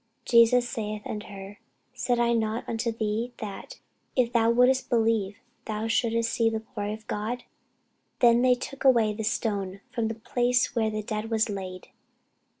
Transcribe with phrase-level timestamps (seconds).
[0.25, 1.59] Jesus saith unto her,
[1.93, 3.79] Said I not unto thee, that,
[4.15, 7.43] if thou wouldest believe, thou shouldest see the glory of God?
[8.17, 11.89] Then they took away the stone from the place where the dead was laid.